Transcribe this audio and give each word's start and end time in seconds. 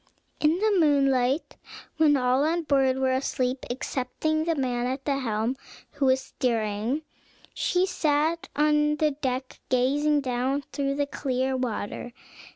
In 0.39 0.57
the 0.57 0.79
moonlight, 0.79 1.57
when 1.97 2.17
all 2.17 2.43
on 2.43 2.63
board 2.63 2.97
were 2.97 3.11
asleep, 3.11 3.63
excepting 3.69 4.45
the 4.45 4.55
man 4.55 4.87
at 4.87 5.05
the 5.05 5.19
helm, 5.19 5.55
who 5.91 6.07
was 6.07 6.21
steering, 6.21 7.03
she 7.53 7.85
sat 7.85 8.49
on 8.55 8.95
the 8.95 9.11
deck, 9.11 9.59
gazing 9.69 10.21
down 10.21 10.63
through 10.71 10.95
the 10.95 11.05
clear 11.05 11.55
water. 11.55 12.13